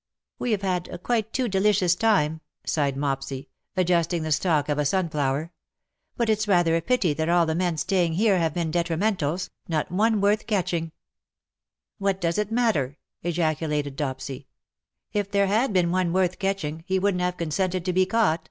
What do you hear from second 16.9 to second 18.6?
wouldn't have consented to be caught.